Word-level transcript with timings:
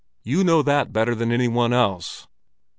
You 0.23 0.43
know 0.43 0.63
that 0.63 0.91
better 0.91 1.13
than 1.13 1.31
any 1.31 1.47
one 1.47 1.73
else." 1.73 2.25